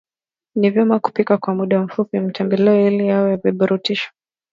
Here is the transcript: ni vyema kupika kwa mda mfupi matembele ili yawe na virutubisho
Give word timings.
ni 0.55 0.69
vyema 0.69 0.99
kupika 0.99 1.37
kwa 1.37 1.55
mda 1.55 1.81
mfupi 1.83 2.19
matembele 2.19 2.87
ili 2.87 3.07
yawe 3.07 3.31
na 3.45 3.51
virutubisho 3.51 4.09